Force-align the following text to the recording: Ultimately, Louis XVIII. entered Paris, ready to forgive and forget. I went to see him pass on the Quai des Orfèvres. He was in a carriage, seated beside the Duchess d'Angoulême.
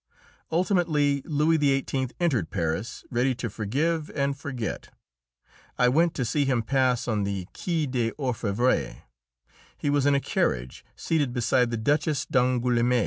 Ultimately, 0.51 1.21
Louis 1.25 1.57
XVIII. 1.59 2.09
entered 2.19 2.49
Paris, 2.49 3.05
ready 3.11 3.35
to 3.35 3.51
forgive 3.51 4.09
and 4.15 4.35
forget. 4.35 4.89
I 5.77 5.89
went 5.89 6.15
to 6.15 6.25
see 6.25 6.43
him 6.43 6.63
pass 6.63 7.07
on 7.07 7.21
the 7.23 7.45
Quai 7.53 7.85
des 7.85 8.11
Orfèvres. 8.13 9.03
He 9.77 9.91
was 9.91 10.07
in 10.07 10.15
a 10.15 10.19
carriage, 10.19 10.83
seated 10.95 11.33
beside 11.33 11.69
the 11.69 11.77
Duchess 11.77 12.25
d'Angoulême. 12.25 12.99